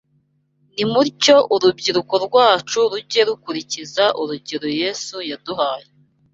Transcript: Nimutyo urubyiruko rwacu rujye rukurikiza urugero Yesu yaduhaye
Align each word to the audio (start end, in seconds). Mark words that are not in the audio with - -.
Nimutyo 0.75 1.35
urubyiruko 1.53 2.13
rwacu 2.25 2.79
rujye 2.91 3.21
rukurikiza 3.27 4.05
urugero 4.21 4.67
Yesu 4.81 5.15
yaduhaye 5.29 5.89